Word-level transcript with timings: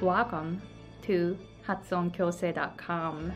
Welcome 0.00 0.60
to 1.02 1.38
HatsuonKyosei.com. 1.68 3.32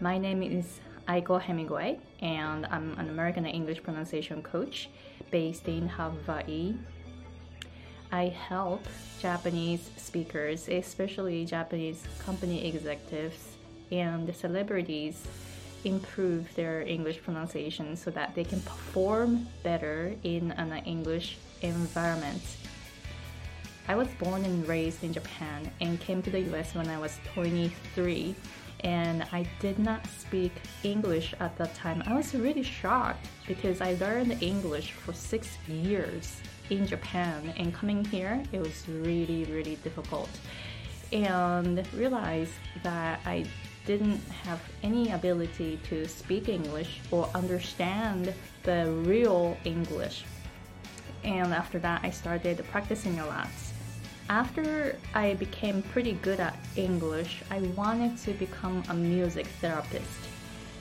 My 0.00 0.16
name 0.16 0.42
is 0.42 0.80
Aiko 1.06 1.38
Hemingway, 1.38 2.00
and 2.22 2.64
I'm 2.70 2.98
an 2.98 3.10
American 3.10 3.44
English 3.44 3.82
pronunciation 3.82 4.42
coach 4.42 4.88
based 5.30 5.68
in 5.68 5.86
Hawaii. 5.86 6.74
I 8.10 8.28
help 8.28 8.86
Japanese 9.20 9.90
speakers, 9.98 10.70
especially 10.70 11.44
Japanese 11.44 12.02
company 12.24 12.66
executives 12.66 13.58
and 13.92 14.34
celebrities, 14.34 15.22
improve 15.84 16.52
their 16.54 16.80
English 16.80 17.22
pronunciation 17.22 17.94
so 17.94 18.10
that 18.12 18.34
they 18.34 18.44
can 18.44 18.62
perform 18.62 19.46
better 19.62 20.14
in 20.22 20.52
an 20.52 20.72
English 20.86 21.36
environment. 21.60 22.42
I 23.88 23.94
was 23.94 24.08
born 24.18 24.44
and 24.44 24.66
raised 24.66 25.02
in 25.02 25.12
Japan 25.12 25.70
and 25.80 26.00
came 26.00 26.22
to 26.22 26.30
the 26.30 26.40
US 26.52 26.74
when 26.74 26.88
I 26.88 26.98
was 26.98 27.18
23 27.34 28.34
and 28.82 29.24
I 29.32 29.46
did 29.60 29.78
not 29.78 30.06
speak 30.06 30.52
English 30.82 31.34
at 31.40 31.56
that 31.58 31.74
time. 31.74 32.02
I 32.06 32.14
was 32.14 32.34
really 32.34 32.62
shocked 32.62 33.26
because 33.46 33.80
I 33.80 33.94
learned 33.94 34.42
English 34.42 34.92
for 34.92 35.12
six 35.12 35.58
years 35.68 36.40
in 36.70 36.86
Japan 36.86 37.52
and 37.56 37.74
coming 37.74 38.04
here 38.04 38.42
it 38.52 38.60
was 38.60 38.88
really 38.88 39.44
really 39.44 39.76
difficult 39.76 40.30
and 41.12 41.84
realized 41.92 42.52
that 42.82 43.20
I 43.26 43.44
didn't 43.86 44.20
have 44.44 44.60
any 44.82 45.10
ability 45.10 45.80
to 45.88 46.06
speak 46.06 46.48
English 46.48 47.00
or 47.10 47.28
understand 47.34 48.32
the 48.62 48.90
real 49.04 49.56
English. 49.64 50.24
And 51.24 51.52
after 51.52 51.78
that, 51.80 52.00
I 52.04 52.10
started 52.10 52.64
practicing 52.70 53.18
a 53.18 53.26
lot. 53.26 53.48
After 54.30 54.96
I 55.12 55.34
became 55.34 55.82
pretty 55.82 56.12
good 56.12 56.38
at 56.38 56.56
English, 56.76 57.42
I 57.50 57.62
wanted 57.74 58.16
to 58.18 58.32
become 58.34 58.84
a 58.88 58.94
music 58.94 59.48
therapist. 59.60 60.20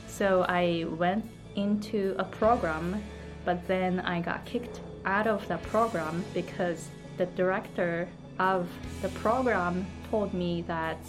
So 0.05 0.45
I 0.47 0.85
went 0.87 1.25
into 1.55 2.15
a 2.19 2.25
program, 2.25 3.03
but 3.45 3.67
then 3.67 4.01
I 4.01 4.21
got 4.21 4.45
kicked 4.45 4.81
out 5.03 5.25
of 5.25 5.47
the 5.47 5.57
program 5.57 6.23
because 6.31 6.89
the 7.17 7.25
director 7.25 8.07
of 8.37 8.69
the 9.01 9.09
program 9.09 9.87
told 10.11 10.31
me 10.31 10.61
that 10.67 10.99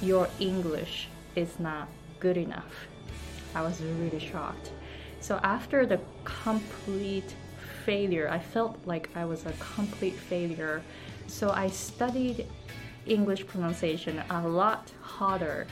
your 0.00 0.28
English 0.38 1.08
is 1.34 1.58
not 1.58 1.88
good 2.20 2.36
enough. 2.36 2.86
I 3.56 3.62
was 3.62 3.82
really 3.82 4.20
shocked. 4.20 4.70
So 5.18 5.40
after 5.42 5.84
the 5.84 5.98
complete 6.22 7.34
failure, 7.84 8.28
I 8.30 8.38
felt 8.38 8.78
like 8.86 9.10
I 9.16 9.24
was 9.24 9.46
a 9.46 9.52
complete 9.74 10.14
failure. 10.14 10.80
So 11.26 11.50
I 11.50 11.68
studied 11.68 12.46
English 13.06 13.46
pronunciation 13.46 14.22
a 14.30 14.48
lot 14.48 14.92
harder 15.00 15.66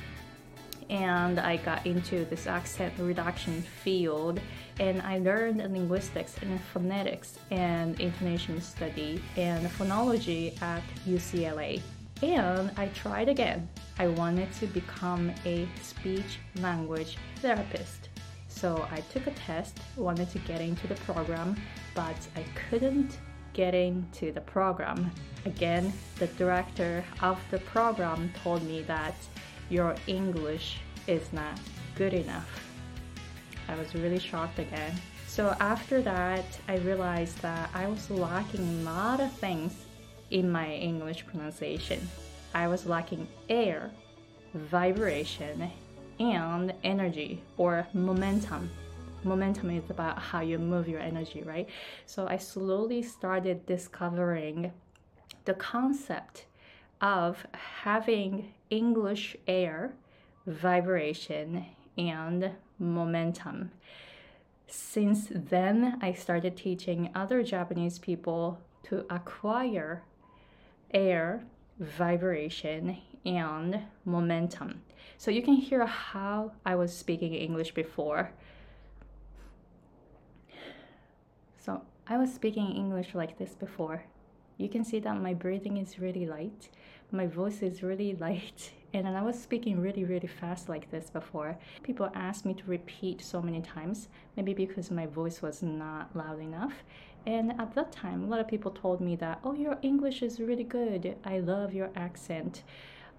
and 0.90 1.40
I 1.40 1.56
got 1.56 1.86
into 1.86 2.24
this 2.26 2.46
accent 2.46 2.92
reduction 2.98 3.62
field 3.62 4.40
and 4.78 5.00
I 5.02 5.18
learned 5.18 5.58
linguistics 5.58 6.36
and 6.42 6.60
phonetics 6.72 7.38
and 7.50 7.98
intonation 7.98 8.60
study 8.60 9.22
and 9.36 9.66
phonology 9.68 10.60
at 10.60 10.82
UCLA. 11.08 11.80
And 12.22 12.70
I 12.76 12.86
tried 12.88 13.28
again. 13.28 13.68
I 13.98 14.08
wanted 14.08 14.52
to 14.54 14.66
become 14.66 15.32
a 15.44 15.66
speech 15.80 16.38
language 16.60 17.16
therapist. 17.36 18.10
So 18.48 18.86
I 18.90 19.00
took 19.12 19.26
a 19.26 19.32
test, 19.32 19.78
wanted 19.96 20.30
to 20.30 20.38
get 20.40 20.60
into 20.60 20.86
the 20.86 20.94
program, 20.96 21.56
but 21.94 22.16
I 22.36 22.44
couldn't 22.68 23.18
get 23.52 23.74
into 23.74 24.32
the 24.32 24.40
program. 24.40 25.10
Again, 25.44 25.92
the 26.18 26.26
director 26.28 27.04
of 27.20 27.38
the 27.50 27.58
program 27.58 28.32
told 28.42 28.62
me 28.62 28.82
that 28.82 29.14
your 29.68 29.94
English 30.06 30.78
is 31.06 31.32
not 31.32 31.58
good 31.96 32.14
enough. 32.14 32.64
I 33.68 33.74
was 33.74 33.94
really 33.94 34.18
shocked 34.18 34.58
again. 34.58 34.94
So 35.26 35.56
after 35.60 36.02
that, 36.02 36.44
I 36.68 36.76
realized 36.78 37.40
that 37.40 37.70
I 37.74 37.86
was 37.86 38.10
lacking 38.10 38.60
a 38.60 38.84
lot 38.84 39.20
of 39.20 39.32
things 39.32 39.74
in 40.30 40.50
my 40.50 40.72
English 40.72 41.26
pronunciation. 41.26 42.06
I 42.54 42.68
was 42.68 42.86
lacking 42.86 43.26
air, 43.48 43.90
vibration, 44.54 45.70
and 46.18 46.72
energy 46.84 47.42
or 47.56 47.86
momentum. 47.94 48.70
Momentum 49.24 49.70
is 49.70 49.88
about 49.88 50.18
how 50.18 50.40
you 50.40 50.58
move 50.58 50.88
your 50.88 51.00
energy, 51.00 51.42
right? 51.42 51.68
So 52.06 52.26
I 52.26 52.38
slowly 52.38 53.02
started 53.02 53.66
discovering 53.66 54.72
the 55.44 55.54
concept 55.54 56.46
of 57.00 57.46
having 57.82 58.52
English 58.70 59.36
air, 59.46 59.92
vibration, 60.46 61.66
and 61.96 62.50
momentum. 62.78 63.70
Since 64.66 65.28
then, 65.30 65.98
I 66.00 66.12
started 66.12 66.56
teaching 66.56 67.10
other 67.14 67.42
Japanese 67.42 67.98
people 67.98 68.58
to 68.84 69.04
acquire 69.10 70.02
air, 70.92 71.44
vibration, 71.78 72.98
and 73.24 73.82
momentum. 74.04 74.82
So 75.18 75.30
you 75.30 75.42
can 75.42 75.54
hear 75.54 75.86
how 75.86 76.52
I 76.64 76.74
was 76.74 76.96
speaking 76.96 77.34
English 77.34 77.72
before. 77.72 78.32
So 81.64 81.80
I 82.08 82.16
was 82.16 82.34
speaking 82.34 82.72
English 82.72 83.14
like 83.14 83.38
this 83.38 83.54
before. 83.54 84.02
You 84.58 84.68
can 84.68 84.84
see 84.84 84.98
that 84.98 85.20
my 85.20 85.32
breathing 85.32 85.76
is 85.76 86.00
really 86.00 86.26
light, 86.26 86.68
my 87.12 87.28
voice 87.28 87.62
is 87.62 87.84
really 87.84 88.16
light, 88.20 88.72
and 88.92 89.06
I 89.06 89.22
was 89.22 89.40
speaking 89.40 89.80
really, 89.80 90.02
really 90.02 90.26
fast 90.26 90.68
like 90.68 90.90
this 90.90 91.08
before. 91.08 91.56
People 91.84 92.10
asked 92.16 92.44
me 92.44 92.54
to 92.54 92.64
repeat 92.66 93.22
so 93.22 93.40
many 93.40 93.60
times, 93.60 94.08
maybe 94.36 94.54
because 94.54 94.90
my 94.90 95.06
voice 95.06 95.40
was 95.40 95.62
not 95.62 96.16
loud 96.16 96.40
enough. 96.40 96.74
And 97.26 97.52
at 97.60 97.76
that 97.76 97.92
time, 97.92 98.24
a 98.24 98.26
lot 98.26 98.40
of 98.40 98.48
people 98.48 98.72
told 98.72 99.00
me 99.00 99.14
that, 99.16 99.38
oh, 99.44 99.54
your 99.54 99.78
English 99.82 100.22
is 100.22 100.40
really 100.40 100.64
good. 100.64 101.16
I 101.24 101.38
love 101.38 101.72
your 101.72 101.90
accent. 101.94 102.64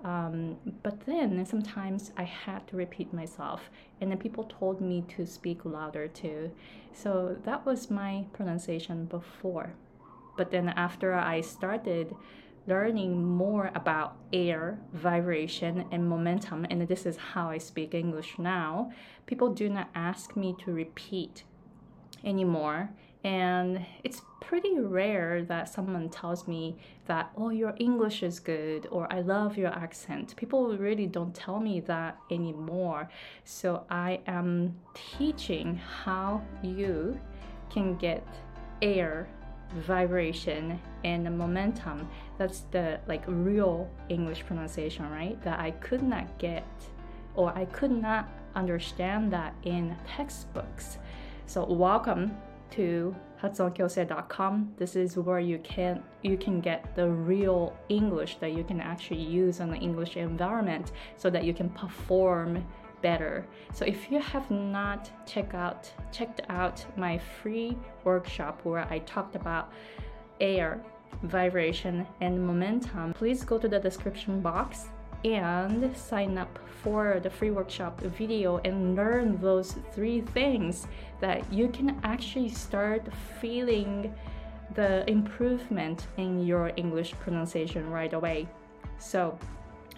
Um, 0.04 0.58
but 0.82 1.06
then 1.06 1.46
sometimes 1.46 2.12
I 2.18 2.24
had 2.24 2.68
to 2.68 2.76
repeat 2.76 3.14
myself, 3.14 3.70
and 4.02 4.12
then 4.12 4.18
people 4.18 4.44
told 4.44 4.82
me 4.82 5.06
to 5.16 5.26
speak 5.26 5.64
louder 5.64 6.08
too. 6.08 6.52
So 6.94 7.38
that 7.44 7.66
was 7.66 7.90
my 7.90 8.26
pronunciation 8.34 9.06
before. 9.06 9.74
But 10.36 10.52
then 10.52 10.70
after 10.70 11.14
I 11.14 11.42
started 11.42 12.16
learning 12.68 13.24
more 13.24 13.72
about 13.76 14.18
air, 14.32 14.80
vibration, 14.94 15.86
and 15.92 16.08
momentum, 16.08 16.66
and 16.70 16.88
this 16.88 17.06
is 17.06 17.18
how 17.18 17.50
I 17.50 17.58
speak 17.58 17.94
English 17.94 18.38
now, 18.38 18.92
people 19.26 19.54
do 19.54 19.70
not 19.70 19.90
ask 19.96 20.36
me 20.36 20.56
to 20.64 20.72
repeat 20.72 21.44
anymore. 22.24 22.90
And 23.24 23.86
it's 24.04 24.22
pretty 24.42 24.80
rare 24.80 25.44
that 25.46 25.70
someone 25.70 26.10
tells 26.10 26.48
me 26.48 26.76
that, 27.06 27.32
oh, 27.38 27.50
your 27.50 27.74
English 27.78 28.22
is 28.22 28.40
good 28.40 28.88
or 28.92 29.12
I 29.12 29.22
love 29.22 29.58
your 29.58 29.70
accent. 29.70 30.36
People 30.36 30.78
really 30.78 31.08
don't 31.08 31.34
tell 31.34 31.60
me 31.60 31.80
that 31.82 32.18
anymore. 32.30 33.10
So 33.46 33.86
I 33.90 34.20
am 34.28 34.76
teaching 34.94 35.78
how 35.78 36.42
you 36.62 37.18
can 37.70 37.96
get 37.96 38.28
air 38.82 39.28
vibration 39.88 40.80
and 41.04 41.24
momentum 41.38 42.08
that's 42.38 42.62
the 42.72 43.00
like 43.08 43.24
real 43.26 43.90
english 44.10 44.46
pronunciation 44.46 45.10
right 45.10 45.42
that 45.42 45.60
i 45.60 45.72
could 45.72 46.04
not 46.04 46.38
get 46.38 46.68
or 47.36 47.52
i 47.58 47.66
could 47.66 47.92
not 47.92 48.30
understand 48.56 49.34
that 49.34 49.56
in 49.64 49.96
textbooks 50.08 51.00
so 51.48 51.66
welcome 51.66 52.36
to 52.76 53.16
hatsuonkyosei.com. 53.42 54.74
This 54.78 54.96
is 54.96 55.18
where 55.18 55.40
you 55.40 55.60
can 55.60 56.04
you 56.22 56.38
can 56.38 56.62
get 56.62 56.96
the 56.96 57.08
real 57.08 57.76
English 57.90 58.38
that 58.38 58.54
you 58.54 58.64
can 58.64 58.80
actually 58.80 59.22
use 59.22 59.60
in 59.60 59.70
the 59.70 59.78
English 59.78 60.16
environment 60.18 60.92
so 61.18 61.30
that 61.30 61.44
you 61.44 61.54
can 61.54 61.70
perform 61.70 62.66
better. 63.02 63.46
So 63.74 63.86
if 63.86 64.10
you 64.10 64.20
have 64.20 64.50
not 64.50 65.12
checked 65.28 65.54
out 65.54 65.92
checked 66.12 66.42
out 66.50 66.86
my 66.98 67.18
free 67.42 67.78
workshop 68.04 68.62
where 68.64 68.88
I 68.90 69.00
talked 69.00 69.36
about 69.36 69.72
air, 70.40 70.82
vibration, 71.24 72.08
and 72.22 72.46
momentum, 72.46 73.14
please 73.14 73.44
go 73.44 73.58
to 73.58 73.68
the 73.68 73.80
description 73.80 74.42
box 74.42 74.88
and 75.24 75.96
sign 75.96 76.38
up 76.38 76.60
for 76.84 77.20
the 77.22 77.30
free 77.30 77.52
workshop 77.52 78.00
video 78.02 78.58
and 78.66 78.96
learn 78.96 79.40
those 79.40 79.76
three 79.94 80.22
things 80.22 80.88
that 81.22 81.52
you 81.52 81.70
can 81.70 82.00
actually 82.04 82.50
start 82.50 83.08
feeling 83.40 84.14
the 84.76 85.10
improvement 85.10 86.08
in 86.18 86.46
your 86.46 86.72
English 86.76 87.14
pronunciation 87.20 87.90
right 87.90 88.14
away. 88.14 88.48
So, 89.00 89.38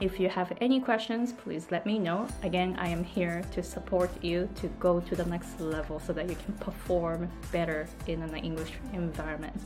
if 0.01 0.19
you 0.19 0.27
have 0.27 0.51
any 0.59 0.81
questions, 0.81 1.31
please 1.31 1.67
let 1.71 1.85
me 1.85 1.97
know. 1.97 2.27
Again, 2.43 2.75
I 2.77 2.89
am 2.89 3.01
here 3.01 3.41
to 3.53 3.63
support 3.63 4.11
you 4.21 4.49
to 4.55 4.67
go 4.77 4.99
to 4.99 5.15
the 5.15 5.23
next 5.25 5.61
level 5.61 6.01
so 6.01 6.11
that 6.11 6.29
you 6.29 6.35
can 6.35 6.53
perform 6.55 7.29
better 7.51 7.87
in 8.05 8.21
an 8.21 8.35
English 8.35 8.73
environment. 8.91 9.61